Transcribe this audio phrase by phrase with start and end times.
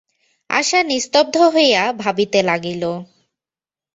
[0.49, 2.83] আশা নিস্তব্ধ হইয়া ভাবিতে লাগিল।